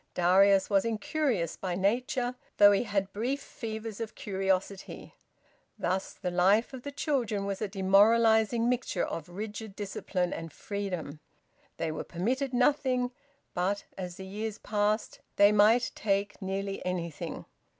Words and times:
Darius 0.15 0.67
was 0.67 0.83
incurious 0.83 1.55
by 1.55 1.75
nature, 1.75 2.33
though 2.57 2.71
he 2.71 2.85
had 2.85 3.13
brief 3.13 3.39
fevers 3.39 3.99
of 4.01 4.15
curiosity. 4.15 5.13
Thus 5.77 6.13
the 6.13 6.31
life 6.31 6.73
of 6.73 6.81
the 6.81 6.91
children 6.91 7.45
was 7.45 7.61
a 7.61 7.67
demoralising 7.67 8.67
mixture 8.67 9.05
of 9.05 9.29
rigid 9.29 9.75
discipline 9.75 10.33
and 10.33 10.51
freedom. 10.51 11.19
They 11.77 11.91
were 11.91 12.03
permitted 12.03 12.51
nothing, 12.51 13.11
but, 13.53 13.83
as 13.95 14.15
the 14.15 14.25
years 14.25 14.57
passed, 14.57 15.19
they 15.35 15.51
might 15.51 15.91
take 15.93 16.41
nearly 16.41 16.83
anything. 16.83 17.45